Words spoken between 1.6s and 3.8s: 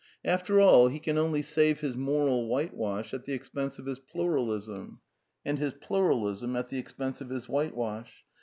his | moral whitewash at the expense